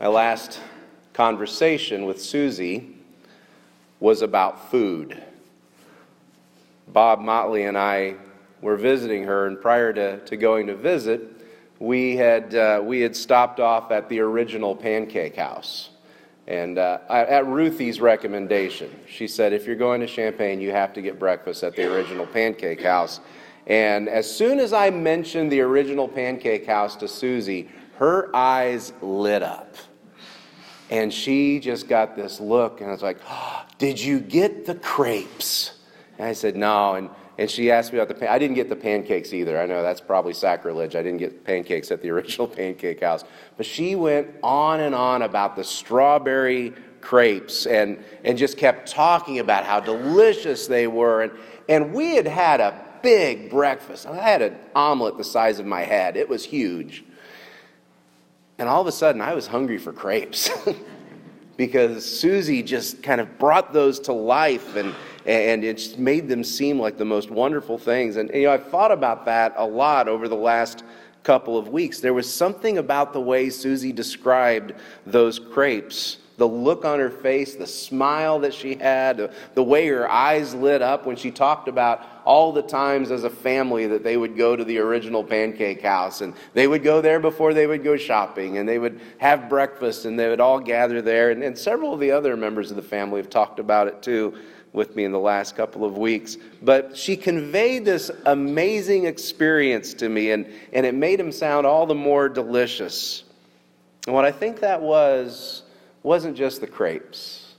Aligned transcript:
My 0.00 0.06
last 0.06 0.60
conversation 1.12 2.04
with 2.04 2.22
Susie 2.22 2.94
was 3.98 4.22
about 4.22 4.70
food. 4.70 5.20
Bob 6.86 7.18
Motley 7.18 7.64
and 7.64 7.76
I 7.76 8.14
were 8.62 8.76
visiting 8.76 9.24
her, 9.24 9.46
and 9.48 9.60
prior 9.60 9.92
to, 9.92 10.24
to 10.24 10.36
going 10.36 10.68
to 10.68 10.76
visit, 10.76 11.20
we 11.80 12.16
had, 12.16 12.54
uh, 12.54 12.80
we 12.84 13.00
had 13.00 13.16
stopped 13.16 13.58
off 13.58 13.90
at 13.90 14.08
the 14.08 14.20
original 14.20 14.76
pancake 14.76 15.34
house. 15.34 15.90
And 16.46 16.78
uh, 16.78 17.00
at 17.08 17.44
Ruthie's 17.46 18.00
recommendation, 18.00 18.90
she 19.08 19.26
said, 19.26 19.52
if 19.52 19.66
you're 19.66 19.74
going 19.74 20.00
to 20.00 20.06
Champaign, 20.06 20.60
you 20.60 20.70
have 20.70 20.92
to 20.92 21.02
get 21.02 21.18
breakfast 21.18 21.64
at 21.64 21.74
the 21.74 21.92
original 21.92 22.24
pancake 22.24 22.82
house. 22.82 23.18
And 23.66 24.08
as 24.08 24.32
soon 24.32 24.60
as 24.60 24.72
I 24.72 24.90
mentioned 24.90 25.50
the 25.50 25.60
original 25.60 26.06
pancake 26.06 26.66
house 26.66 26.94
to 26.96 27.08
Susie, 27.08 27.68
her 27.96 28.34
eyes 28.34 28.92
lit 29.02 29.42
up. 29.42 29.74
And 30.90 31.12
she 31.12 31.60
just 31.60 31.88
got 31.88 32.16
this 32.16 32.40
look, 32.40 32.80
and 32.80 32.88
I 32.88 32.92
was 32.92 33.02
like, 33.02 33.18
oh, 33.28 33.64
Did 33.78 34.00
you 34.00 34.20
get 34.20 34.66
the 34.66 34.74
crepes? 34.74 35.74
And 36.18 36.26
I 36.26 36.32
said, 36.32 36.56
No. 36.56 36.94
And, 36.94 37.10
and 37.36 37.48
she 37.48 37.70
asked 37.70 37.92
me 37.92 37.98
about 37.98 38.08
the 38.08 38.14
pan- 38.14 38.30
I 38.30 38.38
didn't 38.38 38.56
get 38.56 38.68
the 38.68 38.76
pancakes 38.76 39.32
either. 39.32 39.60
I 39.60 39.66
know 39.66 39.82
that's 39.82 40.00
probably 40.00 40.34
sacrilege. 40.34 40.96
I 40.96 41.02
didn't 41.02 41.18
get 41.18 41.44
pancakes 41.44 41.90
at 41.92 42.02
the 42.02 42.10
original 42.12 42.48
pancake 42.48 43.00
house. 43.00 43.24
But 43.56 43.66
she 43.66 43.94
went 43.94 44.28
on 44.42 44.80
and 44.80 44.94
on 44.94 45.22
about 45.22 45.54
the 45.54 45.64
strawberry 45.64 46.74
crepes 47.00 47.66
and, 47.66 48.02
and 48.24 48.36
just 48.36 48.56
kept 48.56 48.90
talking 48.90 49.38
about 49.38 49.64
how 49.64 49.78
delicious 49.78 50.66
they 50.66 50.86
were. 50.86 51.22
And, 51.22 51.32
and 51.68 51.94
we 51.94 52.16
had 52.16 52.26
had 52.26 52.60
a 52.60 52.84
big 53.02 53.50
breakfast. 53.50 54.06
I 54.06 54.16
had 54.16 54.42
an 54.42 54.56
omelet 54.74 55.16
the 55.16 55.24
size 55.24 55.60
of 55.60 55.66
my 55.66 55.82
head, 55.82 56.16
it 56.16 56.28
was 56.28 56.44
huge. 56.44 57.04
And 58.58 58.68
all 58.68 58.80
of 58.80 58.86
a 58.86 58.92
sudden, 58.92 59.20
I 59.20 59.34
was 59.34 59.46
hungry 59.46 59.78
for 59.78 59.92
crepes 59.92 60.50
because 61.56 62.04
Susie 62.04 62.62
just 62.62 63.02
kind 63.02 63.20
of 63.20 63.38
brought 63.38 63.72
those 63.72 64.00
to 64.00 64.12
life 64.12 64.74
and, 64.74 64.94
and 65.26 65.64
it 65.64 65.98
made 65.98 66.28
them 66.28 66.42
seem 66.42 66.80
like 66.80 66.98
the 66.98 67.04
most 67.04 67.30
wonderful 67.30 67.78
things. 67.78 68.16
And, 68.16 68.30
you 68.34 68.44
know, 68.44 68.52
I've 68.52 68.68
thought 68.68 68.90
about 68.90 69.24
that 69.26 69.54
a 69.56 69.66
lot 69.66 70.08
over 70.08 70.26
the 70.26 70.36
last 70.36 70.82
couple 71.22 71.56
of 71.56 71.68
weeks. 71.68 72.00
There 72.00 72.14
was 72.14 72.32
something 72.32 72.78
about 72.78 73.12
the 73.12 73.20
way 73.20 73.50
Susie 73.50 73.92
described 73.92 74.72
those 75.06 75.38
crepes 75.38 76.18
the 76.38 76.48
look 76.48 76.84
on 76.84 77.00
her 77.00 77.10
face, 77.10 77.56
the 77.56 77.66
smile 77.66 78.38
that 78.38 78.54
she 78.54 78.76
had, 78.76 79.32
the 79.54 79.62
way 79.62 79.88
her 79.88 80.08
eyes 80.08 80.54
lit 80.54 80.80
up 80.80 81.04
when 81.04 81.16
she 81.16 81.32
talked 81.32 81.66
about 81.66 82.00
all 82.24 82.52
the 82.52 82.62
times 82.62 83.10
as 83.10 83.24
a 83.24 83.30
family 83.30 83.88
that 83.88 84.04
they 84.04 84.16
would 84.16 84.36
go 84.36 84.54
to 84.54 84.64
the 84.64 84.78
original 84.78 85.24
pancake 85.24 85.82
house 85.82 86.20
and 86.20 86.32
they 86.54 86.68
would 86.68 86.84
go 86.84 87.00
there 87.00 87.18
before 87.18 87.52
they 87.52 87.66
would 87.66 87.82
go 87.82 87.96
shopping 87.96 88.58
and 88.58 88.68
they 88.68 88.78
would 88.78 89.00
have 89.18 89.48
breakfast 89.48 90.04
and 90.04 90.16
they 90.16 90.28
would 90.28 90.40
all 90.40 90.60
gather 90.60 91.02
there. 91.02 91.32
And, 91.32 91.42
and 91.42 91.58
several 91.58 91.92
of 91.92 91.98
the 91.98 92.12
other 92.12 92.36
members 92.36 92.70
of 92.70 92.76
the 92.76 92.82
family 92.82 93.20
have 93.20 93.30
talked 93.30 93.58
about 93.58 93.88
it 93.88 94.00
too 94.00 94.38
with 94.72 94.94
me 94.94 95.04
in 95.04 95.10
the 95.10 95.18
last 95.18 95.56
couple 95.56 95.84
of 95.84 95.98
weeks. 95.98 96.36
But 96.62 96.96
she 96.96 97.16
conveyed 97.16 97.84
this 97.84 98.12
amazing 98.26 99.06
experience 99.06 99.92
to 99.94 100.08
me 100.08 100.30
and, 100.30 100.46
and 100.72 100.86
it 100.86 100.94
made 100.94 101.18
him 101.18 101.32
sound 101.32 101.66
all 101.66 101.84
the 101.84 101.96
more 101.96 102.28
delicious. 102.28 103.24
And 104.06 104.14
what 104.14 104.24
I 104.24 104.30
think 104.30 104.60
that 104.60 104.80
was 104.80 105.64
wasn't 106.02 106.36
just 106.36 106.60
the 106.60 106.66
crepes. 106.66 107.54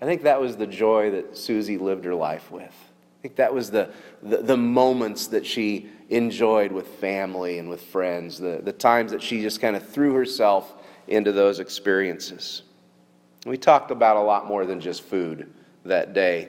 I 0.00 0.04
think 0.04 0.22
that 0.22 0.40
was 0.40 0.56
the 0.56 0.66
joy 0.66 1.10
that 1.10 1.36
Susie 1.36 1.78
lived 1.78 2.04
her 2.04 2.14
life 2.14 2.50
with. 2.50 2.64
I 2.72 3.22
think 3.22 3.36
that 3.36 3.52
was 3.52 3.70
the, 3.70 3.90
the, 4.22 4.38
the, 4.38 4.56
moments 4.56 5.26
that 5.28 5.44
she 5.44 5.88
enjoyed 6.08 6.70
with 6.70 6.86
family 6.86 7.58
and 7.58 7.68
with 7.68 7.82
friends, 7.82 8.38
the, 8.38 8.60
the 8.62 8.72
times 8.72 9.10
that 9.10 9.20
she 9.20 9.42
just 9.42 9.60
kind 9.60 9.74
of 9.74 9.86
threw 9.88 10.14
herself 10.14 10.74
into 11.08 11.32
those 11.32 11.58
experiences. 11.58 12.62
We 13.44 13.56
talked 13.56 13.90
about 13.90 14.16
a 14.16 14.20
lot 14.20 14.46
more 14.46 14.64
than 14.66 14.80
just 14.80 15.02
food 15.02 15.52
that 15.84 16.14
day. 16.14 16.48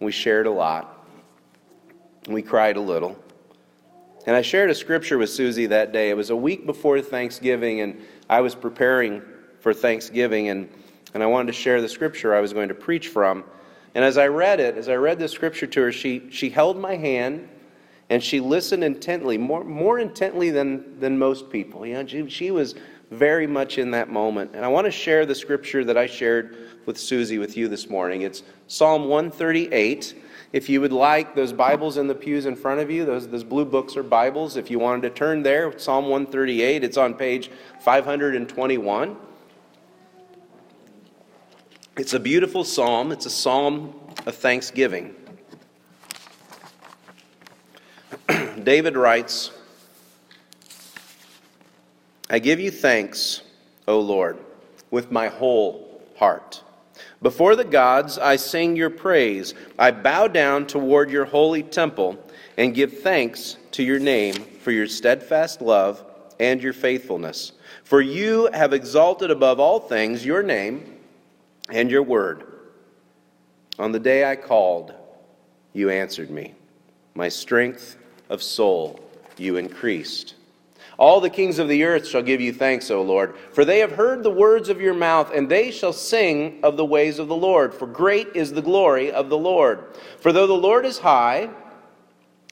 We 0.00 0.12
shared 0.12 0.46
a 0.46 0.50
lot. 0.50 1.06
We 2.28 2.42
cried 2.42 2.76
a 2.76 2.80
little. 2.80 3.18
And 4.26 4.36
I 4.36 4.42
shared 4.42 4.70
a 4.70 4.74
scripture 4.74 5.16
with 5.16 5.30
Susie 5.30 5.66
that 5.66 5.92
day. 5.92 6.10
It 6.10 6.16
was 6.16 6.30
a 6.30 6.36
week 6.36 6.66
before 6.66 7.00
Thanksgiving, 7.00 7.80
and 7.80 8.00
I 8.28 8.40
was 8.40 8.54
preparing 8.54 9.22
for 9.64 9.72
Thanksgiving, 9.72 10.50
and, 10.50 10.68
and 11.14 11.22
I 11.22 11.26
wanted 11.26 11.46
to 11.46 11.54
share 11.54 11.80
the 11.80 11.88
scripture 11.88 12.34
I 12.34 12.40
was 12.40 12.52
going 12.52 12.68
to 12.68 12.74
preach 12.74 13.08
from. 13.08 13.44
And 13.94 14.04
as 14.04 14.18
I 14.18 14.26
read 14.26 14.60
it, 14.60 14.76
as 14.76 14.90
I 14.90 14.96
read 14.96 15.18
the 15.18 15.26
scripture 15.26 15.66
to 15.66 15.80
her, 15.84 15.90
she, 15.90 16.28
she 16.30 16.50
held 16.50 16.76
my 16.76 16.96
hand 16.96 17.48
and 18.10 18.22
she 18.22 18.40
listened 18.40 18.84
intently, 18.84 19.38
more, 19.38 19.64
more 19.64 19.98
intently 19.98 20.50
than, 20.50 21.00
than 21.00 21.18
most 21.18 21.48
people. 21.48 21.86
You 21.86 21.94
know, 21.94 22.06
she, 22.06 22.28
she 22.28 22.50
was 22.50 22.74
very 23.10 23.46
much 23.46 23.78
in 23.78 23.92
that 23.92 24.10
moment. 24.10 24.50
And 24.54 24.66
I 24.66 24.68
want 24.68 24.84
to 24.84 24.90
share 24.90 25.24
the 25.24 25.34
scripture 25.34 25.82
that 25.82 25.96
I 25.96 26.08
shared 26.08 26.58
with 26.84 26.98
Susie 26.98 27.38
with 27.38 27.56
you 27.56 27.66
this 27.66 27.88
morning. 27.88 28.20
It's 28.20 28.42
Psalm 28.66 29.08
138. 29.08 30.14
If 30.52 30.68
you 30.68 30.82
would 30.82 30.92
like 30.92 31.34
those 31.34 31.54
Bibles 31.54 31.96
in 31.96 32.06
the 32.06 32.14
pews 32.14 32.44
in 32.44 32.54
front 32.54 32.80
of 32.80 32.90
you, 32.90 33.06
those, 33.06 33.28
those 33.28 33.44
blue 33.44 33.64
books 33.64 33.96
are 33.96 34.02
Bibles. 34.02 34.58
If 34.58 34.70
you 34.70 34.78
wanted 34.78 35.08
to 35.08 35.10
turn 35.10 35.42
there, 35.42 35.78
Psalm 35.78 36.04
138, 36.10 36.84
it's 36.84 36.98
on 36.98 37.14
page 37.14 37.50
521. 37.80 39.16
It's 41.96 42.12
a 42.12 42.18
beautiful 42.18 42.64
psalm. 42.64 43.12
It's 43.12 43.24
a 43.24 43.30
psalm 43.30 43.94
of 44.26 44.34
thanksgiving. 44.34 45.14
David 48.64 48.96
writes, 48.96 49.52
I 52.28 52.40
give 52.40 52.58
you 52.58 52.72
thanks, 52.72 53.42
O 53.86 54.00
Lord, 54.00 54.38
with 54.90 55.12
my 55.12 55.28
whole 55.28 56.02
heart. 56.16 56.64
Before 57.22 57.54
the 57.54 57.62
gods, 57.62 58.18
I 58.18 58.36
sing 58.36 58.74
your 58.74 58.90
praise. 58.90 59.54
I 59.78 59.92
bow 59.92 60.26
down 60.26 60.66
toward 60.66 61.10
your 61.10 61.26
holy 61.26 61.62
temple 61.62 62.18
and 62.56 62.74
give 62.74 63.02
thanks 63.02 63.56
to 63.70 63.84
your 63.84 64.00
name 64.00 64.34
for 64.34 64.72
your 64.72 64.88
steadfast 64.88 65.62
love 65.62 66.04
and 66.40 66.60
your 66.60 66.72
faithfulness. 66.72 67.52
For 67.84 68.00
you 68.00 68.50
have 68.52 68.72
exalted 68.72 69.30
above 69.30 69.60
all 69.60 69.78
things 69.78 70.26
your 70.26 70.42
name 70.42 70.93
and 71.70 71.90
your 71.90 72.02
word. 72.02 72.44
On 73.78 73.92
the 73.92 73.98
day 73.98 74.28
I 74.28 74.36
called, 74.36 74.94
you 75.72 75.90
answered 75.90 76.30
me. 76.30 76.54
My 77.14 77.28
strength 77.28 77.96
of 78.28 78.42
soul 78.42 79.00
you 79.36 79.56
increased. 79.56 80.34
All 80.96 81.20
the 81.20 81.30
kings 81.30 81.58
of 81.58 81.68
the 81.68 81.82
earth 81.82 82.06
shall 82.06 82.22
give 82.22 82.40
you 82.40 82.52
thanks, 82.52 82.90
O 82.90 83.02
Lord, 83.02 83.36
for 83.52 83.64
they 83.64 83.80
have 83.80 83.92
heard 83.92 84.22
the 84.22 84.30
words 84.30 84.68
of 84.68 84.80
your 84.80 84.94
mouth, 84.94 85.32
and 85.34 85.48
they 85.48 85.72
shall 85.72 85.92
sing 85.92 86.60
of 86.62 86.76
the 86.76 86.84
ways 86.84 87.18
of 87.18 87.26
the 87.26 87.34
Lord. 87.34 87.74
For 87.74 87.86
great 87.86 88.28
is 88.34 88.52
the 88.52 88.62
glory 88.62 89.10
of 89.10 89.28
the 89.28 89.38
Lord. 89.38 89.96
For 90.20 90.32
though 90.32 90.46
the 90.46 90.52
Lord 90.52 90.86
is 90.86 90.98
high, 90.98 91.50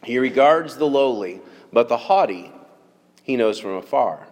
he 0.03 0.19
regards 0.19 0.77
the 0.77 0.89
lowly, 0.89 1.41
but 1.73 1.89
the 1.89 1.97
haughty 1.97 2.53
he 3.23 3.37
knows 3.37 3.61
from 3.61 3.77
afar. 3.77 4.27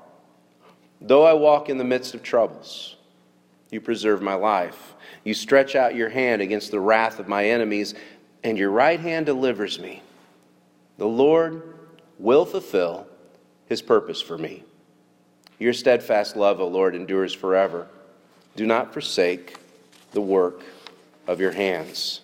Though 1.00 1.24
I 1.24 1.32
walk 1.34 1.68
in 1.68 1.78
the 1.78 1.84
midst 1.84 2.14
of 2.14 2.22
troubles, 2.22 2.96
you 3.70 3.80
preserve 3.80 4.20
my 4.20 4.34
life. 4.34 4.94
You 5.24 5.34
stretch 5.34 5.76
out 5.76 5.94
your 5.94 6.08
hand 6.08 6.42
against 6.42 6.70
the 6.70 6.80
wrath 6.80 7.18
of 7.18 7.28
my 7.28 7.46
enemies, 7.46 7.94
and 8.42 8.58
your 8.58 8.70
right 8.70 8.98
hand 8.98 9.26
delivers 9.26 9.78
me. 9.78 10.02
The 10.98 11.06
Lord 11.06 11.74
will 12.18 12.44
fulfill 12.44 13.06
his 13.66 13.80
purpose 13.80 14.20
for 14.20 14.36
me. 14.36 14.64
Your 15.58 15.72
steadfast 15.72 16.36
love, 16.36 16.60
O 16.60 16.66
Lord, 16.66 16.94
endures 16.94 17.32
forever. 17.32 17.86
Do 18.56 18.66
not 18.66 18.92
forsake 18.92 19.56
the 20.12 20.20
work 20.20 20.62
of 21.26 21.40
your 21.40 21.52
hands. 21.52 22.22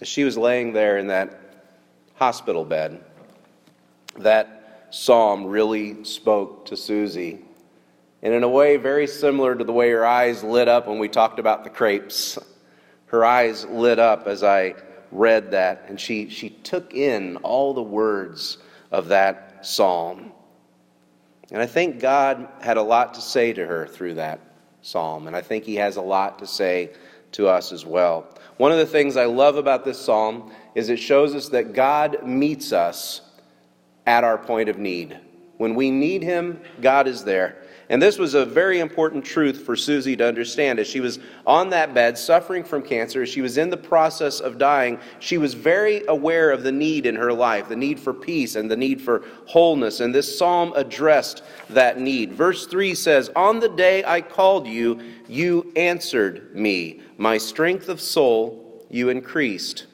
As 0.00 0.08
she 0.08 0.24
was 0.24 0.38
laying 0.38 0.72
there 0.72 0.98
in 0.98 1.08
that 1.08 1.38
hospital 2.16 2.64
bed, 2.64 3.04
that 4.18 4.88
psalm 4.90 5.44
really 5.44 6.04
spoke 6.04 6.66
to 6.66 6.76
Susie 6.76 7.40
and 8.22 8.32
in 8.32 8.42
a 8.42 8.48
way 8.48 8.76
very 8.76 9.06
similar 9.06 9.54
to 9.54 9.64
the 9.64 9.72
way 9.72 9.90
her 9.90 10.06
eyes 10.06 10.44
lit 10.44 10.68
up 10.68 10.86
when 10.86 10.98
we 10.98 11.08
talked 11.08 11.38
about 11.38 11.64
the 11.64 11.70
crepes. 11.70 12.38
Her 13.06 13.24
eyes 13.24 13.64
lit 13.66 13.98
up 13.98 14.26
as 14.26 14.42
I 14.42 14.74
read 15.10 15.50
that, 15.50 15.84
and 15.88 16.00
she, 16.00 16.28
she 16.28 16.50
took 16.50 16.94
in 16.94 17.36
all 17.38 17.74
the 17.74 17.82
words 17.82 18.58
of 18.90 19.08
that 19.08 19.66
psalm. 19.66 20.32
And 21.50 21.60
I 21.60 21.66
think 21.66 22.00
God 22.00 22.48
had 22.60 22.78
a 22.78 22.82
lot 22.82 23.14
to 23.14 23.20
say 23.20 23.52
to 23.52 23.66
her 23.66 23.86
through 23.86 24.14
that 24.14 24.40
psalm, 24.80 25.26
and 25.26 25.36
I 25.36 25.42
think 25.42 25.64
He 25.64 25.74
has 25.76 25.96
a 25.96 26.02
lot 26.02 26.38
to 26.38 26.46
say 26.46 26.92
to 27.32 27.48
us 27.48 27.72
as 27.72 27.84
well. 27.84 28.26
One 28.56 28.72
of 28.72 28.78
the 28.78 28.86
things 28.86 29.16
I 29.16 29.24
love 29.24 29.56
about 29.56 29.84
this 29.84 29.98
psalm 29.98 30.52
is 30.74 30.88
it 30.88 30.98
shows 30.98 31.34
us 31.34 31.48
that 31.48 31.74
God 31.74 32.26
meets 32.26 32.72
us 32.72 33.22
at 34.06 34.24
our 34.24 34.38
point 34.38 34.68
of 34.68 34.78
need. 34.78 35.18
When 35.58 35.74
we 35.74 35.90
need 35.90 36.22
Him, 36.22 36.60
God 36.80 37.06
is 37.06 37.24
there. 37.24 37.62
And 37.92 38.00
this 38.00 38.18
was 38.18 38.32
a 38.32 38.46
very 38.46 38.80
important 38.80 39.22
truth 39.22 39.66
for 39.66 39.76
Susie 39.76 40.16
to 40.16 40.26
understand. 40.26 40.78
As 40.78 40.86
she 40.86 41.00
was 41.00 41.18
on 41.46 41.68
that 41.70 41.92
bed, 41.92 42.16
suffering 42.16 42.64
from 42.64 42.80
cancer, 42.80 43.20
as 43.20 43.28
she 43.28 43.42
was 43.42 43.58
in 43.58 43.68
the 43.68 43.76
process 43.76 44.40
of 44.40 44.56
dying, 44.56 44.98
she 45.18 45.36
was 45.36 45.52
very 45.52 46.02
aware 46.06 46.50
of 46.52 46.62
the 46.62 46.72
need 46.72 47.04
in 47.04 47.14
her 47.14 47.34
life, 47.34 47.68
the 47.68 47.76
need 47.76 48.00
for 48.00 48.14
peace 48.14 48.56
and 48.56 48.70
the 48.70 48.78
need 48.78 49.02
for 49.02 49.26
wholeness. 49.44 50.00
And 50.00 50.14
this 50.14 50.38
psalm 50.38 50.72
addressed 50.74 51.42
that 51.68 52.00
need. 52.00 52.32
Verse 52.32 52.66
3 52.66 52.94
says, 52.94 53.30
On 53.36 53.60
the 53.60 53.68
day 53.68 54.02
I 54.02 54.22
called 54.22 54.66
you, 54.66 54.98
you 55.28 55.70
answered 55.76 56.56
me. 56.56 57.02
My 57.18 57.36
strength 57.36 57.90
of 57.90 58.00
soul 58.00 58.86
you 58.88 59.10
increased. 59.10 59.84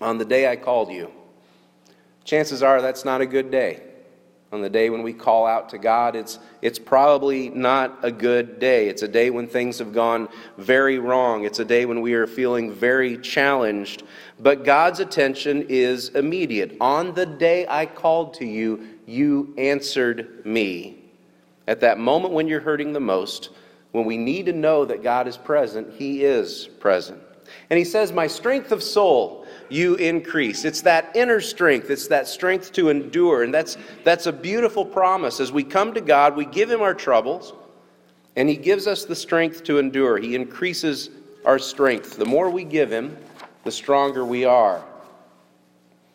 On 0.00 0.18
the 0.18 0.24
day 0.24 0.48
I 0.48 0.54
called 0.54 0.92
you. 0.92 1.10
Chances 2.24 2.62
are 2.62 2.80
that's 2.80 3.04
not 3.04 3.20
a 3.20 3.26
good 3.26 3.50
day 3.50 3.91
on 4.52 4.60
the 4.60 4.68
day 4.68 4.90
when 4.90 5.02
we 5.02 5.14
call 5.14 5.46
out 5.46 5.70
to 5.70 5.78
God, 5.78 6.14
it's, 6.14 6.38
it's 6.60 6.78
probably 6.78 7.48
not 7.48 7.98
a 8.02 8.12
good 8.12 8.58
day. 8.58 8.88
It's 8.88 9.00
a 9.00 9.08
day 9.08 9.30
when 9.30 9.48
things 9.48 9.78
have 9.78 9.94
gone 9.94 10.28
very 10.58 10.98
wrong. 10.98 11.44
It's 11.44 11.58
a 11.58 11.64
day 11.64 11.86
when 11.86 12.02
we 12.02 12.12
are 12.12 12.26
feeling 12.26 12.70
very 12.70 13.16
challenged. 13.16 14.02
But 14.38 14.64
God's 14.64 15.00
attention 15.00 15.66
is 15.70 16.10
immediate. 16.10 16.76
On 16.82 17.14
the 17.14 17.24
day 17.24 17.66
I 17.66 17.86
called 17.86 18.34
to 18.34 18.44
you, 18.44 18.88
you 19.06 19.54
answered 19.56 20.44
me. 20.44 21.02
At 21.66 21.80
that 21.80 21.98
moment 21.98 22.34
when 22.34 22.46
you're 22.46 22.60
hurting 22.60 22.92
the 22.92 23.00
most, 23.00 23.48
when 23.92 24.04
we 24.04 24.18
need 24.18 24.46
to 24.46 24.52
know 24.52 24.84
that 24.84 25.02
God 25.02 25.28
is 25.28 25.38
present, 25.38 25.94
He 25.94 26.24
is 26.24 26.68
present. 26.78 27.22
And 27.70 27.78
He 27.78 27.86
says, 27.86 28.12
My 28.12 28.26
strength 28.26 28.70
of 28.70 28.82
soul 28.82 29.41
you 29.68 29.94
increase. 29.96 30.64
It's 30.64 30.82
that 30.82 31.14
inner 31.14 31.40
strength, 31.40 31.90
it's 31.90 32.08
that 32.08 32.26
strength 32.28 32.72
to 32.72 32.88
endure. 32.88 33.42
And 33.42 33.52
that's, 33.52 33.76
that's 34.04 34.26
a 34.26 34.32
beautiful 34.32 34.84
promise. 34.84 35.40
As 35.40 35.52
we 35.52 35.64
come 35.64 35.94
to 35.94 36.00
God, 36.00 36.36
we 36.36 36.44
give 36.44 36.70
Him 36.70 36.82
our 36.82 36.94
troubles, 36.94 37.52
and 38.36 38.48
He 38.48 38.56
gives 38.56 38.86
us 38.86 39.04
the 39.04 39.16
strength 39.16 39.64
to 39.64 39.78
endure. 39.78 40.18
He 40.18 40.34
increases 40.34 41.10
our 41.44 41.58
strength. 41.58 42.16
The 42.16 42.26
more 42.26 42.50
we 42.50 42.64
give 42.64 42.90
Him, 42.90 43.16
the 43.64 43.72
stronger 43.72 44.24
we 44.24 44.44
are. 44.44 44.84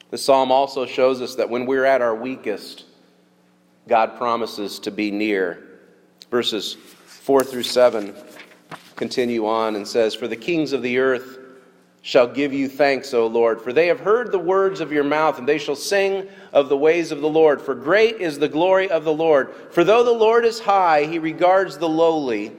The 0.10 0.18
psalm 0.18 0.52
also 0.52 0.86
shows 0.86 1.22
us 1.22 1.36
that 1.36 1.50
when 1.50 1.66
we're 1.66 1.86
at 1.86 2.02
our 2.02 2.16
weakest, 2.16 2.86
God 3.88 4.18
promises 4.18 4.80
to 4.80 4.92
be 4.92 5.12
near. 5.12 5.64
Verses 6.32 6.74
4 6.74 7.44
through 7.44 7.64
7 7.64 8.14
continue 8.96 9.46
on 9.46 9.76
and 9.76 9.88
says, 9.88 10.16
For 10.16 10.28
the 10.28 10.36
kings 10.36 10.74
of 10.74 10.82
the 10.82 10.98
earth, 10.98 11.37
shall 12.08 12.26
give 12.26 12.54
you 12.54 12.70
thanks, 12.70 13.14
O 13.14 13.28
Lord, 13.28 13.62
for 13.62 13.74
they 13.74 13.88
have 13.88 14.00
heard 14.00 14.32
the 14.32 14.40
words 14.40 14.80
of 14.80 14.94
your 14.94 15.04
mouth, 15.04 15.40
and 15.40 15.46
they 15.46 15.58
shall 15.58 15.76
sing 15.76 16.26
of 16.54 16.70
the 16.70 16.78
ways 16.78 17.12
of 17.12 17.20
the 17.20 17.28
Lord. 17.28 17.62
For 17.62 17.76
great 17.76 18.22
is 18.22 18.40
the 18.40 18.48
glory 18.48 18.90
of 18.90 19.04
the 19.04 19.12
Lord. 19.12 19.54
For 19.72 19.84
though 19.84 20.06
the 20.06 20.14
Lord 20.14 20.46
is 20.46 20.58
high, 20.58 21.04
he 21.04 21.20
regards 21.20 21.78
the 21.78 21.90
lowly, 21.90 22.54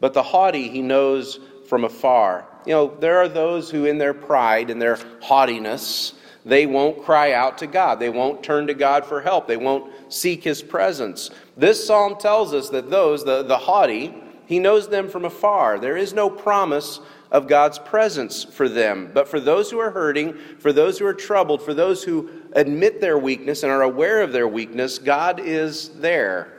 but 0.00 0.14
the 0.14 0.22
haughty 0.22 0.70
he 0.70 0.80
knows 0.80 1.40
from 1.68 1.84
afar. 1.84 2.46
You 2.64 2.72
know, 2.72 2.96
there 2.98 3.18
are 3.18 3.28
those 3.28 3.70
who, 3.70 3.84
in 3.84 3.98
their 3.98 4.14
pride 4.14 4.70
and 4.70 4.80
their 4.80 4.98
haughtiness, 5.20 6.14
they 6.46 6.64
won't 6.64 7.04
cry 7.04 7.34
out 7.34 7.58
to 7.58 7.66
God. 7.66 8.00
They 8.00 8.08
won't 8.08 8.42
turn 8.42 8.66
to 8.66 8.74
God 8.74 9.04
for 9.04 9.20
help. 9.20 9.46
They 9.46 9.58
won't 9.58 9.92
seek 10.10 10.42
his 10.42 10.62
presence. 10.62 11.28
This 11.54 11.86
psalm 11.86 12.16
tells 12.16 12.54
us 12.54 12.70
that 12.70 12.88
those, 12.88 13.26
the, 13.26 13.42
the 13.42 13.58
haughty, 13.58 14.14
he 14.46 14.58
knows 14.58 14.88
them 14.88 15.10
from 15.10 15.26
afar. 15.26 15.78
There 15.78 15.98
is 15.98 16.14
no 16.14 16.30
promise 16.30 17.00
of 17.30 17.48
God's 17.48 17.78
presence 17.78 18.44
for 18.44 18.68
them. 18.68 19.10
But 19.12 19.28
for 19.28 19.40
those 19.40 19.70
who 19.70 19.78
are 19.78 19.90
hurting, 19.90 20.34
for 20.58 20.72
those 20.72 20.98
who 20.98 21.06
are 21.06 21.14
troubled, 21.14 21.62
for 21.62 21.74
those 21.74 22.02
who 22.02 22.30
admit 22.52 23.00
their 23.00 23.18
weakness 23.18 23.62
and 23.62 23.72
are 23.72 23.82
aware 23.82 24.22
of 24.22 24.32
their 24.32 24.48
weakness, 24.48 24.98
God 24.98 25.40
is 25.40 25.90
there. 26.00 26.52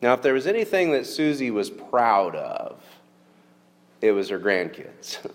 Now, 0.00 0.12
if 0.12 0.22
there 0.22 0.34
was 0.34 0.46
anything 0.46 0.92
that 0.92 1.06
Susie 1.06 1.50
was 1.50 1.70
proud 1.70 2.36
of, 2.36 2.80
it 4.00 4.12
was 4.12 4.28
her 4.28 4.38
grandkids. 4.38 5.24
if 5.24 5.32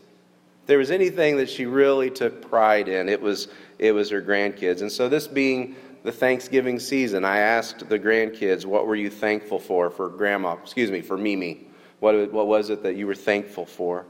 there 0.68 0.78
was 0.78 0.92
anything 0.92 1.38
that 1.38 1.50
she 1.50 1.66
really 1.66 2.10
took 2.10 2.48
pride 2.50 2.88
in, 2.88 3.10
it 3.10 3.22
was, 3.22 3.48
it 3.80 3.92
was 3.92 4.10
her 4.12 4.22
grandkids. 4.22 4.82
And 4.82 4.92
so, 4.92 5.10
this 5.10 5.28
being 5.28 5.76
the 6.04 6.12
Thanksgiving 6.12 6.80
season, 6.80 7.26
I 7.26 7.40
asked 7.40 7.90
the 7.90 8.00
grandkids, 8.00 8.66
What 8.66 8.86
were 8.88 8.96
you 8.96 9.10
thankful 9.10 9.60
for 9.60 9.90
for 9.90 10.08
grandma, 10.08 10.54
excuse 10.62 10.92
me, 10.92 11.02
for 11.02 11.18
Mimi? 11.18 11.69
What, 12.00 12.32
what 12.32 12.48
was 12.48 12.70
it 12.70 12.84
that 12.84 12.96
you 12.96 13.08
were 13.08 13.16
thankful 13.16 13.66
for? 13.66 14.06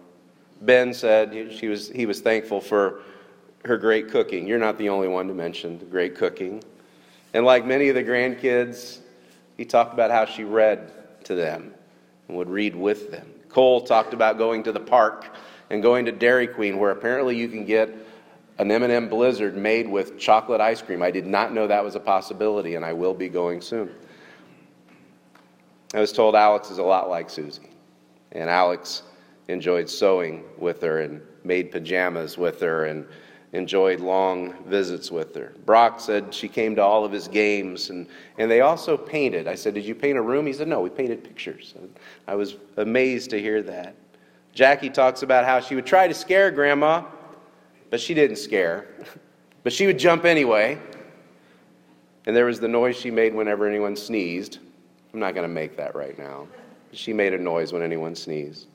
Ben 0.62 0.94
said 0.94 1.54
she 1.54 1.68
was, 1.68 1.90
he 1.90 2.06
was 2.06 2.22
thankful 2.22 2.62
for 2.62 3.02
her 3.66 3.78
great 3.78 4.10
cooking. 4.10 4.48
You're 4.48 4.60
not 4.60 4.78
the 4.78 4.90
only 4.90 5.08
one 5.08 5.28
to 5.28 5.34
mention 5.34 5.80
the 5.80 5.86
great 5.86 6.16
cooking. 6.16 6.64
And 7.34 7.46
like 7.46 7.66
many 7.66 7.90
of 7.90 7.96
the 7.96 8.04
grandkids, 8.04 9.00
he 9.58 9.66
talked 9.66 9.94
about 9.94 10.12
how 10.12 10.26
she 10.26 10.44
read 10.44 10.92
to 11.26 11.36
them 11.36 11.74
and 12.28 12.38
would 12.38 12.50
read 12.50 12.76
with 12.76 13.12
them. 13.12 13.28
Cole 13.50 13.82
talked 13.82 14.14
about 14.14 14.38
going 14.38 14.64
to 14.64 14.72
the 14.72 14.80
park 14.80 15.36
and 15.70 15.82
going 15.82 16.06
to 16.06 16.12
Dairy 16.12 16.48
Queen, 16.48 16.78
where 16.78 16.92
apparently 16.92 17.38
you 17.38 17.48
can 17.48 17.66
get 17.66 17.90
an 18.58 18.72
M&M 18.72 19.10
Blizzard 19.10 19.56
made 19.56 19.88
with 19.88 20.20
chocolate 20.20 20.62
ice 20.62 20.82
cream. 20.82 21.02
I 21.02 21.12
did 21.12 21.26
not 21.26 21.54
know 21.54 21.68
that 21.68 21.84
was 21.84 21.96
a 21.96 22.00
possibility, 22.00 22.76
and 22.76 22.84
I 22.84 22.94
will 22.94 23.14
be 23.14 23.30
going 23.30 23.62
soon. 23.62 23.90
I 25.94 26.00
was 26.00 26.12
told 26.12 26.36
Alex 26.36 26.70
is 26.70 26.78
a 26.78 26.84
lot 26.84 27.10
like 27.10 27.30
Susie. 27.30 27.70
And 28.32 28.50
Alex 28.50 29.04
enjoyed 29.48 29.90
sewing 29.90 30.44
with 30.58 30.82
her 30.82 31.02
and 31.02 31.22
made 31.44 31.72
pajamas 31.72 32.38
with 32.38 32.60
her 32.62 32.86
and 32.86 33.06
enjoyed 33.54 34.00
long 34.00 34.54
visits 34.66 35.12
with 35.12 35.34
her. 35.36 35.54
Brock 35.66 36.00
said 36.00 36.34
she 36.34 36.48
came 36.48 36.76
to 36.76 36.84
all 36.84 37.04
of 37.04 37.12
his 37.12 37.28
games 37.28 37.90
and, 37.90 38.08
and 38.38 38.50
they 38.50 38.62
also 38.62 38.96
painted. 38.96 39.48
I 39.48 39.56
said, 39.56 39.74
Did 39.74 39.86
you 39.86 39.96
paint 39.96 40.18
a 40.18 40.22
room? 40.22 40.46
He 40.46 40.54
said, 40.54 40.68
No, 40.68 40.82
we 40.82 40.90
painted 40.90 41.24
pictures. 41.24 41.74
I 42.28 42.36
was 42.36 42.58
amazed 42.78 43.32
to 43.32 43.40
hear 43.40 43.64
that. 43.64 43.96
Jackie 44.54 44.90
talks 44.90 45.24
about 45.24 45.46
how 45.46 45.60
she 45.60 45.76
would 45.76 45.86
try 45.86 46.08
to 46.08 46.14
scare 46.14 46.52
Grandma, 46.52 47.04
but 47.90 48.00
she 48.00 48.14
didn't 48.14 48.38
scare. 48.38 48.88
but 49.64 49.74
she 49.74 49.88
would 49.88 49.98
jump 49.98 50.26
anyway. 50.26 50.78
And 52.26 52.36
there 52.36 52.46
was 52.46 52.60
the 52.60 52.68
noise 52.68 52.96
she 52.96 53.10
made 53.10 53.34
whenever 53.34 53.68
anyone 53.68 53.96
sneezed. 53.96 54.60
I'm 55.14 55.20
not 55.20 55.34
going 55.34 55.48
to 55.48 55.54
make 55.54 55.76
that 55.78 55.96
right 55.96 56.18
now. 56.20 56.48
She 56.92 57.14
made 57.14 57.34
a 57.34 57.38
noise 57.38 57.72
when 57.72 57.82
anyone 57.82 58.16
sneezed. 58.16 58.68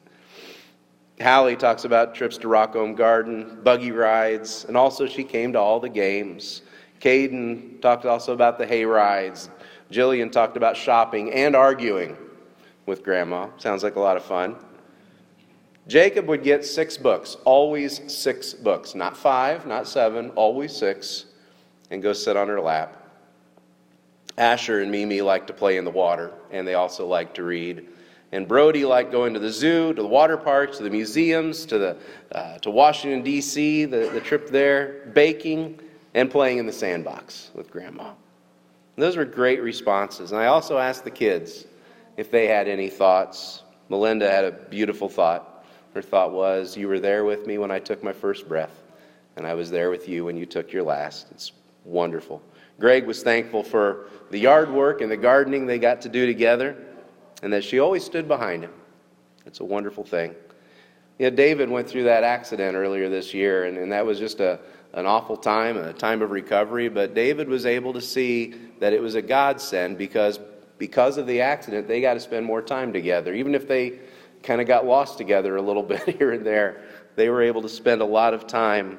Hallie 1.20 1.56
talks 1.56 1.84
about 1.84 2.14
trips 2.14 2.36
to 2.38 2.48
Rockome 2.48 2.96
Garden, 2.96 3.60
buggy 3.62 3.92
rides, 3.92 4.64
and 4.66 4.76
also 4.76 5.06
she 5.06 5.22
came 5.22 5.52
to 5.52 5.60
all 5.60 5.78
the 5.78 5.88
games. 5.88 6.62
Caden 7.00 7.80
talked 7.80 8.04
also 8.04 8.32
about 8.32 8.58
the 8.58 8.66
hay 8.66 8.84
rides. 8.84 9.50
Jillian 9.90 10.32
talked 10.32 10.56
about 10.56 10.76
shopping 10.76 11.32
and 11.32 11.54
arguing 11.54 12.16
with 12.86 13.04
Grandma. 13.04 13.48
Sounds 13.58 13.82
like 13.82 13.96
a 13.96 14.00
lot 14.00 14.16
of 14.16 14.24
fun. 14.24 14.56
Jacob 15.86 16.26
would 16.28 16.42
get 16.42 16.64
six 16.64 16.96
books, 16.96 17.36
always 17.44 18.00
six 18.12 18.54
books, 18.54 18.94
not 18.94 19.16
five, 19.16 19.66
not 19.66 19.86
seven, 19.86 20.30
always 20.30 20.74
six, 20.74 21.26
and 21.90 22.02
go 22.02 22.12
sit 22.12 22.36
on 22.36 22.48
her 22.48 22.60
lap. 22.60 23.02
Asher 24.38 24.80
and 24.80 24.90
Mimi 24.90 25.20
like 25.20 25.46
to 25.46 25.52
play 25.52 25.76
in 25.76 25.84
the 25.84 25.90
water, 25.90 26.32
and 26.50 26.66
they 26.66 26.74
also 26.74 27.06
like 27.06 27.34
to 27.34 27.44
read. 27.44 27.86
And 28.34 28.48
Brody 28.48 28.84
liked 28.84 29.12
going 29.12 29.32
to 29.34 29.38
the 29.38 29.52
zoo, 29.52 29.94
to 29.94 30.02
the 30.02 30.08
water 30.08 30.36
parks, 30.36 30.78
to 30.78 30.82
the 30.82 30.90
museums, 30.90 31.64
to, 31.66 31.78
the, 31.78 31.96
uh, 32.32 32.58
to 32.58 32.70
Washington, 32.72 33.22
D.C., 33.22 33.84
the, 33.84 34.10
the 34.12 34.20
trip 34.20 34.48
there, 34.48 35.08
baking, 35.14 35.78
and 36.14 36.28
playing 36.28 36.58
in 36.58 36.66
the 36.66 36.72
sandbox 36.72 37.52
with 37.54 37.70
Grandma. 37.70 38.08
And 38.08 39.04
those 39.04 39.16
were 39.16 39.24
great 39.24 39.62
responses. 39.62 40.32
And 40.32 40.40
I 40.40 40.46
also 40.46 40.78
asked 40.78 41.04
the 41.04 41.12
kids 41.12 41.66
if 42.16 42.32
they 42.32 42.48
had 42.48 42.66
any 42.66 42.90
thoughts. 42.90 43.62
Melinda 43.88 44.28
had 44.28 44.44
a 44.44 44.50
beautiful 44.50 45.08
thought. 45.08 45.64
Her 45.94 46.02
thought 46.02 46.32
was, 46.32 46.76
You 46.76 46.88
were 46.88 46.98
there 46.98 47.24
with 47.24 47.46
me 47.46 47.58
when 47.58 47.70
I 47.70 47.78
took 47.78 48.02
my 48.02 48.12
first 48.12 48.48
breath, 48.48 48.82
and 49.36 49.46
I 49.46 49.54
was 49.54 49.70
there 49.70 49.90
with 49.90 50.08
you 50.08 50.24
when 50.24 50.36
you 50.36 50.44
took 50.44 50.72
your 50.72 50.82
last. 50.82 51.28
It's 51.30 51.52
wonderful. 51.84 52.42
Greg 52.80 53.06
was 53.06 53.22
thankful 53.22 53.62
for 53.62 54.08
the 54.32 54.38
yard 54.38 54.72
work 54.72 55.02
and 55.02 55.08
the 55.08 55.16
gardening 55.16 55.66
they 55.66 55.78
got 55.78 56.00
to 56.00 56.08
do 56.08 56.26
together 56.26 56.76
and 57.44 57.52
that 57.52 57.62
she 57.62 57.78
always 57.78 58.02
stood 58.02 58.26
behind 58.26 58.64
him. 58.64 58.72
It's 59.44 59.60
a 59.60 59.64
wonderful 59.64 60.02
thing. 60.02 60.34
Yeah, 61.18 61.28
David 61.28 61.68
went 61.68 61.86
through 61.86 62.04
that 62.04 62.24
accident 62.24 62.74
earlier 62.74 63.10
this 63.10 63.34
year, 63.34 63.66
and, 63.66 63.76
and 63.76 63.92
that 63.92 64.04
was 64.04 64.18
just 64.18 64.40
a, 64.40 64.58
an 64.94 65.04
awful 65.04 65.36
time, 65.36 65.76
a 65.76 65.92
time 65.92 66.22
of 66.22 66.30
recovery. 66.30 66.88
But 66.88 67.14
David 67.14 67.46
was 67.46 67.66
able 67.66 67.92
to 67.92 68.00
see 68.00 68.54
that 68.80 68.94
it 68.94 69.00
was 69.00 69.14
a 69.14 69.20
godsend 69.20 69.98
because, 69.98 70.40
because 70.78 71.18
of 71.18 71.26
the 71.26 71.42
accident, 71.42 71.86
they 71.86 72.00
got 72.00 72.14
to 72.14 72.20
spend 72.20 72.46
more 72.46 72.62
time 72.62 72.94
together. 72.94 73.34
Even 73.34 73.54
if 73.54 73.68
they 73.68 73.98
kind 74.42 74.62
of 74.62 74.66
got 74.66 74.86
lost 74.86 75.18
together 75.18 75.56
a 75.56 75.62
little 75.62 75.82
bit 75.94 76.16
here 76.16 76.32
and 76.32 76.46
there, 76.46 76.82
they 77.14 77.28
were 77.28 77.42
able 77.42 77.60
to 77.60 77.68
spend 77.68 78.00
a 78.00 78.06
lot 78.06 78.32
of 78.32 78.46
time 78.46 78.98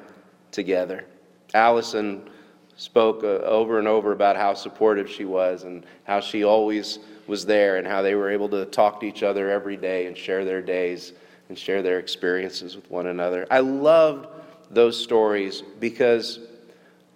together. 0.52 1.04
Allison 1.52 2.30
spoke 2.76 3.24
uh, 3.24 3.38
over 3.38 3.80
and 3.80 3.88
over 3.88 4.12
about 4.12 4.36
how 4.36 4.54
supportive 4.54 5.10
she 5.10 5.24
was 5.24 5.64
and 5.64 5.84
how 6.04 6.20
she 6.20 6.44
always 6.44 7.00
was 7.28 7.46
there 7.46 7.76
and 7.76 7.86
how 7.86 8.02
they 8.02 8.14
were 8.14 8.30
able 8.30 8.48
to 8.50 8.64
talk 8.66 9.00
to 9.00 9.06
each 9.06 9.22
other 9.22 9.50
every 9.50 9.76
day 9.76 10.06
and 10.06 10.16
share 10.16 10.44
their 10.44 10.62
days 10.62 11.12
and 11.48 11.58
share 11.58 11.82
their 11.82 11.98
experiences 11.98 12.76
with 12.76 12.90
one 12.90 13.06
another. 13.06 13.46
I 13.50 13.60
loved 13.60 14.28
those 14.70 15.00
stories 15.00 15.62
because 15.80 16.40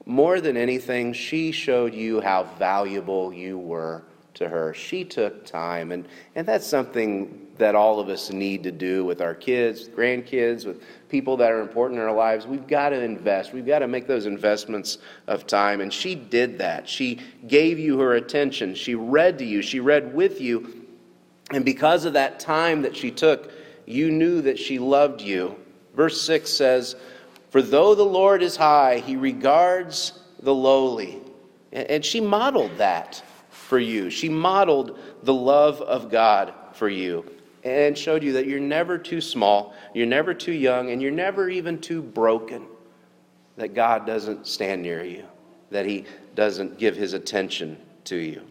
more 0.07 0.40
than 0.40 0.57
anything, 0.57 1.12
she 1.12 1.52
showed 1.52 1.95
you 1.95 2.21
how 2.21 2.45
valuable 2.59 3.33
you 3.33 3.59
were 3.59 4.02
to 4.34 4.49
her. 4.49 4.75
She 4.75 5.04
took 5.04 5.44
time, 5.44 5.92
and, 5.92 6.06
and 6.34 6.46
that's 6.46 6.66
something 6.66 7.49
that 7.60 7.75
all 7.75 8.00
of 8.00 8.08
us 8.08 8.30
need 8.30 8.62
to 8.64 8.72
do 8.72 9.04
with 9.04 9.20
our 9.20 9.34
kids, 9.34 9.87
grandkids, 9.88 10.66
with 10.66 10.82
people 11.08 11.37
that 11.37 11.52
are 11.52 11.60
important 11.60 12.00
in 12.00 12.06
our 12.06 12.14
lives. 12.14 12.46
We've 12.46 12.66
got 12.66 12.88
to 12.88 13.00
invest. 13.00 13.52
We've 13.52 13.66
got 13.66 13.80
to 13.80 13.88
make 13.88 14.06
those 14.06 14.26
investments 14.26 14.99
of 15.26 15.46
time. 15.46 15.80
And 15.80 15.92
she 15.92 16.14
did 16.14 16.58
that. 16.58 16.88
She 16.88 17.20
gave 17.46 17.78
you 17.78 17.99
her 17.99 18.14
attention. 18.14 18.75
She 18.75 18.94
read 18.94 19.38
to 19.38 19.44
you. 19.44 19.62
She 19.62 19.78
read 19.78 20.14
with 20.14 20.40
you. 20.40 20.87
And 21.52 21.64
because 21.64 22.04
of 22.04 22.14
that 22.14 22.40
time 22.40 22.82
that 22.82 22.96
she 22.96 23.10
took, 23.10 23.52
you 23.87 24.10
knew 24.10 24.40
that 24.42 24.58
she 24.58 24.78
loved 24.78 25.20
you. 25.20 25.56
Verse 25.94 26.20
6 26.22 26.50
says, 26.50 26.96
For 27.50 27.60
though 27.60 27.94
the 27.94 28.04
Lord 28.04 28.42
is 28.42 28.56
high, 28.56 29.02
he 29.04 29.16
regards 29.16 30.18
the 30.40 30.54
lowly. 30.54 31.20
And 31.72 32.04
she 32.04 32.20
modeled 32.20 32.78
that 32.78 33.22
for 33.71 33.79
you. 33.79 34.11
She 34.11 34.29
modeled 34.29 34.99
the 35.23 35.33
love 35.33 35.81
of 35.81 36.11
God 36.11 36.53
for 36.73 36.89
you 36.89 37.25
and 37.62 37.97
showed 37.97 38.25
you 38.25 38.33
that 38.33 38.49
you're 38.49 38.59
never 38.59 38.99
too 38.99 39.21
small, 39.21 39.75
you're 39.95 40.07
never 40.07 40.35
too 40.35 40.53
young, 40.53 40.91
and 40.91 41.00
you're 41.00 41.12
never 41.12 41.49
even 41.49 41.81
too 41.81 42.03
broken. 42.03 42.67
That 43.57 43.75
God 43.75 44.07
doesn't 44.07 44.49
stand 44.49 44.83
near 44.83 45.05
you, 45.05 45.25
that 45.71 45.87
He 45.87 46.05
doesn't 46.35 46.79
give 46.79 46.97
His 46.97 47.12
attention 47.12 47.79
to 48.07 48.17
you. 48.17 48.43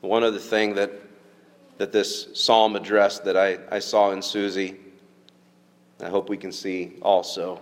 One 0.00 0.22
other 0.22 0.38
thing 0.38 0.74
that, 0.76 0.92
that 1.76 1.92
this 1.92 2.28
psalm 2.32 2.76
addressed 2.76 3.24
that 3.24 3.36
I, 3.36 3.58
I 3.70 3.78
saw 3.78 4.12
in 4.12 4.22
Susie, 4.22 4.76
I 6.02 6.08
hope 6.08 6.30
we 6.30 6.38
can 6.38 6.52
see 6.52 6.94
also, 7.02 7.60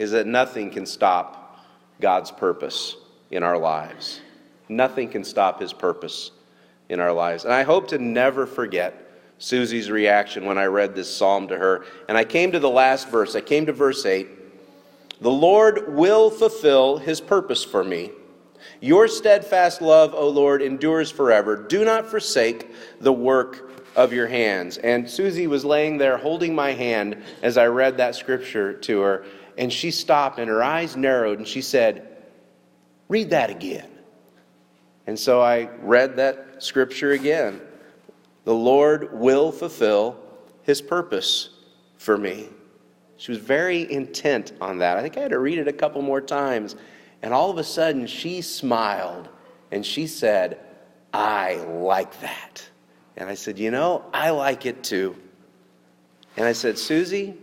is 0.00 0.10
that 0.12 0.26
nothing 0.26 0.70
can 0.70 0.86
stop 0.86 1.66
God's 2.00 2.30
purpose 2.30 2.96
in 3.30 3.42
our 3.42 3.58
lives. 3.58 4.22
Nothing 4.76 5.08
can 5.08 5.24
stop 5.24 5.60
His 5.60 5.72
purpose 5.72 6.32
in 6.88 7.00
our 7.00 7.12
lives. 7.12 7.44
And 7.44 7.52
I 7.52 7.62
hope 7.62 7.88
to 7.88 7.98
never 7.98 8.46
forget 8.46 9.08
Susie's 9.38 9.90
reaction 9.90 10.44
when 10.44 10.58
I 10.58 10.66
read 10.66 10.94
this 10.94 11.14
psalm 11.14 11.48
to 11.48 11.58
her. 11.58 11.84
And 12.08 12.16
I 12.16 12.24
came 12.24 12.52
to 12.52 12.60
the 12.60 12.70
last 12.70 13.08
verse, 13.08 13.34
I 13.34 13.40
came 13.40 13.66
to 13.66 13.72
verse 13.72 14.06
8. 14.06 14.28
The 15.20 15.30
Lord 15.30 15.94
will 15.94 16.30
fulfill 16.30 16.98
his 16.98 17.20
purpose 17.20 17.64
for 17.64 17.84
me. 17.84 18.10
Your 18.80 19.08
steadfast 19.08 19.80
love, 19.80 20.14
O 20.14 20.28
Lord, 20.28 20.62
endures 20.62 21.10
forever. 21.10 21.56
Do 21.56 21.84
not 21.84 22.06
forsake 22.06 22.70
the 23.00 23.12
work 23.12 23.70
of 23.94 24.12
your 24.12 24.26
hands. 24.26 24.78
And 24.78 25.08
Susie 25.08 25.46
was 25.46 25.64
laying 25.64 25.98
there 25.98 26.16
holding 26.16 26.54
my 26.54 26.72
hand 26.72 27.22
as 27.42 27.56
I 27.56 27.66
read 27.66 27.96
that 27.98 28.14
scripture 28.14 28.72
to 28.72 29.00
her. 29.00 29.24
And 29.58 29.72
she 29.72 29.90
stopped 29.90 30.38
and 30.38 30.48
her 30.48 30.62
eyes 30.62 30.96
narrowed 30.96 31.38
and 31.38 31.46
she 31.46 31.62
said, 31.62 32.08
Read 33.08 33.30
that 33.30 33.50
again. 33.50 33.88
And 35.06 35.18
so 35.18 35.40
I 35.40 35.68
read 35.80 36.16
that 36.16 36.62
scripture 36.62 37.12
again. 37.12 37.60
The 38.44 38.54
Lord 38.54 39.12
will 39.12 39.52
fulfill 39.52 40.16
his 40.62 40.80
purpose 40.80 41.50
for 41.96 42.16
me. 42.16 42.48
She 43.16 43.30
was 43.30 43.38
very 43.38 43.90
intent 43.90 44.52
on 44.60 44.78
that. 44.78 44.96
I 44.96 45.02
think 45.02 45.16
I 45.16 45.20
had 45.20 45.30
to 45.30 45.38
read 45.38 45.58
it 45.58 45.68
a 45.68 45.72
couple 45.72 46.02
more 46.02 46.20
times. 46.20 46.76
And 47.22 47.32
all 47.32 47.50
of 47.50 47.58
a 47.58 47.64
sudden, 47.64 48.06
she 48.06 48.40
smiled 48.40 49.28
and 49.70 49.86
she 49.86 50.06
said, 50.06 50.58
I 51.12 51.56
like 51.56 52.20
that. 52.20 52.68
And 53.16 53.28
I 53.28 53.34
said, 53.34 53.58
You 53.58 53.70
know, 53.70 54.04
I 54.12 54.30
like 54.30 54.66
it 54.66 54.82
too. 54.82 55.16
And 56.36 56.46
I 56.46 56.52
said, 56.52 56.78
Susie, 56.78 57.34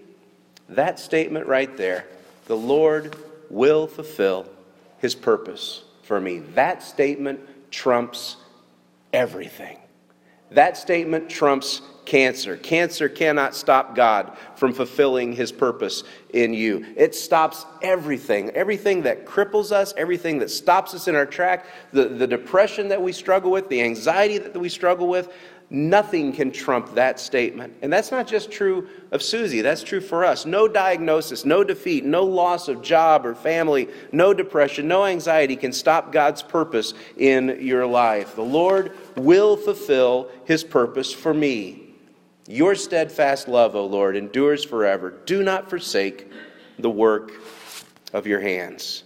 that 0.69 0.99
statement 0.99 1.47
right 1.47 1.75
there, 1.77 2.05
the 2.45 2.57
Lord 2.57 3.15
will 3.49 3.87
fulfill 3.87 4.47
his 4.97 5.15
purpose 5.15 5.83
for 6.09 6.19
me. 6.19 6.39
That 6.55 6.81
statement 6.81 7.39
trumps 7.69 8.37
everything. 9.13 9.77
That 10.49 10.75
statement 10.75 11.29
trumps 11.29 11.83
cancer. 12.05 12.57
Cancer 12.57 13.07
cannot 13.07 13.53
stop 13.53 13.95
God 13.95 14.35
from 14.55 14.73
fulfilling 14.73 15.33
his 15.33 15.51
purpose 15.51 16.03
in 16.33 16.51
you. 16.51 16.83
It 16.97 17.13
stops 17.13 17.63
everything, 17.83 18.49
everything 18.55 19.03
that 19.03 19.27
cripples 19.27 19.71
us, 19.71 19.93
everything 19.97 20.39
that 20.39 20.49
stops 20.49 20.95
us 20.95 21.07
in 21.07 21.13
our 21.13 21.27
track, 21.27 21.67
the, 21.93 22.05
the 22.05 22.25
depression 22.25 22.87
that 22.87 22.99
we 22.99 23.11
struggle 23.11 23.51
with, 23.51 23.69
the 23.69 23.83
anxiety 23.83 24.39
that 24.39 24.57
we 24.57 24.69
struggle 24.69 25.07
with. 25.07 25.31
Nothing 25.71 26.33
can 26.33 26.51
trump 26.51 26.95
that 26.95 27.19
statement. 27.19 27.75
And 27.83 27.93
that's 27.93 28.09
not 28.11 28.25
just 28.25 28.49
true 28.49 28.89
of 29.11 29.21
Susie, 29.21 29.61
that's 29.61 29.83
true 29.83 30.01
for 30.01 30.25
us. 30.25 30.45
No 30.47 30.67
diagnosis, 30.67 31.45
no 31.45 31.63
defeat, 31.63 32.03
no 32.03 32.23
loss 32.23 32.67
of 32.67 32.81
job 32.81 33.23
or 33.23 33.35
family, 33.35 33.87
no 34.11 34.33
depression, 34.33 34.87
no 34.87 35.05
anxiety 35.05 35.55
can 35.55 35.71
stop 35.71 36.11
God's 36.11 36.41
purpose 36.41 36.95
in 37.17 37.59
your 37.61 37.85
life. 37.85 38.35
The 38.35 38.41
Lord 38.41 38.97
will 39.15 39.55
fulfill 39.55 40.31
his 40.45 40.63
purpose 40.63 41.13
for 41.13 41.35
me. 41.35 41.93
Your 42.47 42.73
steadfast 42.73 43.47
love, 43.47 43.75
O 43.75 43.85
Lord, 43.85 44.15
endures 44.15 44.65
forever. 44.65 45.11
Do 45.27 45.43
not 45.43 45.69
forsake 45.69 46.31
the 46.79 46.89
work 46.89 47.31
of 48.11 48.25
your 48.25 48.39
hands. 48.39 49.03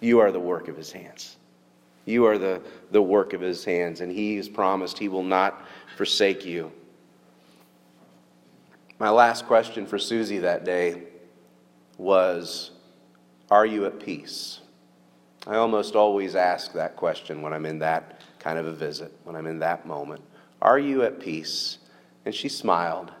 You 0.00 0.18
are 0.18 0.30
the 0.30 0.38
work 0.38 0.68
of 0.68 0.76
his 0.76 0.92
hands. 0.92 1.37
You 2.08 2.24
are 2.24 2.38
the, 2.38 2.62
the 2.90 3.02
work 3.02 3.34
of 3.34 3.42
his 3.42 3.66
hands, 3.66 4.00
and 4.00 4.10
he 4.10 4.36
has 4.36 4.48
promised 4.48 4.98
he 4.98 5.10
will 5.10 5.22
not 5.22 5.66
forsake 5.98 6.42
you. 6.42 6.72
My 8.98 9.10
last 9.10 9.46
question 9.46 9.84
for 9.84 9.98
Susie 9.98 10.38
that 10.38 10.64
day 10.64 11.02
was 11.98 12.70
Are 13.50 13.66
you 13.66 13.84
at 13.84 14.00
peace? 14.00 14.60
I 15.46 15.56
almost 15.56 15.96
always 15.96 16.34
ask 16.34 16.72
that 16.72 16.96
question 16.96 17.42
when 17.42 17.52
I'm 17.52 17.66
in 17.66 17.78
that 17.80 18.22
kind 18.38 18.58
of 18.58 18.66
a 18.66 18.72
visit, 18.72 19.12
when 19.24 19.36
I'm 19.36 19.46
in 19.46 19.58
that 19.58 19.86
moment. 19.86 20.22
Are 20.62 20.78
you 20.78 21.02
at 21.02 21.20
peace? 21.20 21.76
And 22.24 22.34
she 22.34 22.48
smiled 22.48 23.12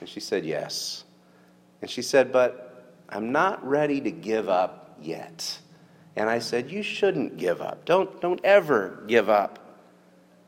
and 0.00 0.08
she 0.08 0.18
said, 0.18 0.44
Yes. 0.44 1.04
And 1.82 1.88
she 1.88 2.02
said, 2.02 2.32
But 2.32 2.96
I'm 3.08 3.30
not 3.30 3.64
ready 3.64 4.00
to 4.00 4.10
give 4.10 4.48
up 4.48 4.96
yet. 5.00 5.60
And 6.18 6.28
I 6.28 6.40
said, 6.40 6.70
You 6.70 6.82
shouldn't 6.82 7.38
give 7.38 7.62
up. 7.62 7.84
Don't, 7.84 8.20
don't 8.20 8.40
ever 8.42 9.04
give 9.06 9.30
up. 9.30 9.60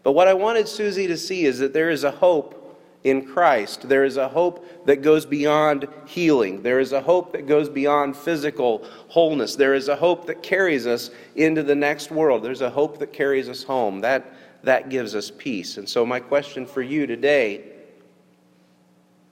But 0.02 0.12
what 0.12 0.26
I 0.26 0.34
wanted 0.34 0.66
Susie 0.66 1.06
to 1.06 1.16
see 1.16 1.44
is 1.44 1.60
that 1.60 1.72
there 1.72 1.90
is 1.90 2.02
a 2.02 2.10
hope 2.10 2.56
in 3.04 3.24
Christ. 3.24 3.88
There 3.88 4.04
is 4.04 4.16
a 4.16 4.28
hope 4.28 4.84
that 4.86 4.96
goes 4.96 5.24
beyond 5.24 5.86
healing. 6.06 6.62
There 6.62 6.80
is 6.80 6.92
a 6.92 7.00
hope 7.00 7.32
that 7.32 7.46
goes 7.46 7.68
beyond 7.68 8.16
physical 8.16 8.84
wholeness. 9.08 9.54
There 9.54 9.74
is 9.74 9.86
a 9.86 9.94
hope 9.94 10.26
that 10.26 10.42
carries 10.42 10.88
us 10.88 11.10
into 11.36 11.62
the 11.62 11.76
next 11.76 12.10
world. 12.10 12.42
There's 12.42 12.62
a 12.62 12.70
hope 12.70 12.98
that 12.98 13.12
carries 13.12 13.48
us 13.48 13.62
home. 13.62 14.00
That, 14.00 14.34
that 14.64 14.88
gives 14.88 15.14
us 15.14 15.30
peace. 15.30 15.76
And 15.78 15.88
so, 15.88 16.04
my 16.04 16.18
question 16.18 16.66
for 16.66 16.82
you 16.82 17.06
today 17.06 17.62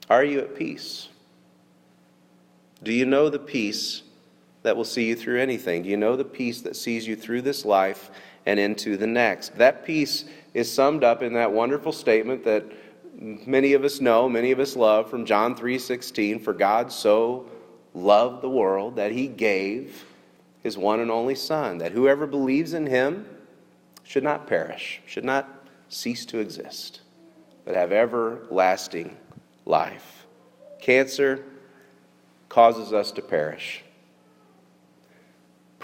are 0.08 0.22
you 0.22 0.38
at 0.38 0.54
peace? 0.56 1.08
Do 2.84 2.92
you 2.92 3.06
know 3.06 3.28
the 3.28 3.40
peace 3.40 4.02
that 4.62 4.76
will 4.76 4.84
see 4.84 5.06
you 5.06 5.16
through 5.16 5.40
anything? 5.40 5.82
Do 5.82 5.88
you 5.88 5.96
know 5.96 6.16
the 6.16 6.24
peace 6.24 6.60
that 6.62 6.76
sees 6.76 7.06
you 7.06 7.16
through 7.16 7.42
this 7.42 7.64
life 7.64 8.10
and 8.46 8.58
into 8.58 8.96
the 8.96 9.06
next? 9.06 9.56
That 9.56 9.84
peace 9.84 10.24
is 10.54 10.72
summed 10.72 11.04
up 11.04 11.22
in 11.22 11.34
that 11.34 11.52
wonderful 11.52 11.92
statement 11.92 12.44
that 12.44 12.64
many 13.20 13.72
of 13.72 13.84
us 13.84 14.00
know, 14.00 14.28
many 14.28 14.50
of 14.52 14.60
us 14.60 14.76
love 14.76 15.10
from 15.10 15.24
John 15.24 15.54
3:16, 15.54 16.40
for 16.40 16.52
God 16.52 16.92
so 16.92 17.46
loved 17.94 18.42
the 18.42 18.50
world 18.50 18.96
that 18.96 19.12
he 19.12 19.26
gave 19.26 20.04
his 20.62 20.76
one 20.76 21.00
and 21.00 21.10
only 21.10 21.34
son, 21.34 21.78
that 21.78 21.92
whoever 21.92 22.26
believes 22.26 22.74
in 22.74 22.86
him 22.86 23.26
should 24.04 24.24
not 24.24 24.46
perish, 24.46 25.00
should 25.06 25.24
not 25.24 25.48
cease 25.88 26.24
to 26.26 26.38
exist, 26.38 27.00
but 27.64 27.74
have 27.74 27.92
everlasting 27.92 29.16
life. 29.64 30.26
Cancer 30.80 31.44
causes 32.48 32.92
us 32.92 33.12
to 33.12 33.22
perish. 33.22 33.82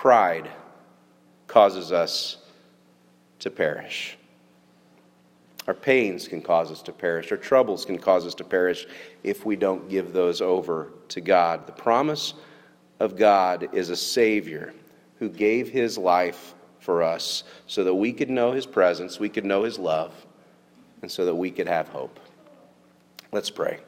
Pride 0.05 0.51
causes 1.47 1.91
us 1.91 2.37
to 3.39 3.51
perish. 3.51 4.19
Our 5.67 5.73
pains 5.73 6.29
can 6.29 6.43
cause 6.43 6.71
us 6.71 6.83
to 6.83 6.93
perish. 6.93 7.33
Our 7.33 7.39
troubles 7.39 7.87
can 7.87 7.97
cause 7.97 8.27
us 8.27 8.35
to 8.35 8.45
perish 8.45 8.87
if 9.23 9.47
we 9.47 9.57
don't 9.57 9.89
give 9.89 10.13
those 10.13 10.43
over 10.43 10.91
to 11.09 11.23
God. 11.23 11.67
The 11.67 11.73
promise 11.73 12.35
of 13.01 13.17
God 13.17 13.71
is 13.73 13.89
a 13.89 13.97
Savior 13.97 14.75
who 15.21 15.31
gave 15.31 15.71
His 15.71 15.97
life 15.97 16.53
for 16.81 17.03
us 17.03 17.45
so 17.67 17.83
that 17.83 17.95
we 17.95 18.13
could 18.13 18.29
know 18.29 18.53
His 18.53 18.67
presence, 18.67 19.19
we 19.19 19.31
could 19.31 19.47
know 19.47 19.63
His 19.63 19.79
love, 19.79 20.13
and 21.01 21.11
so 21.11 21.25
that 21.25 21.35
we 21.35 21.51
could 21.51 21.67
have 21.67 21.89
hope. 21.89 22.21
Let's 23.33 23.49
pray. 23.49 23.81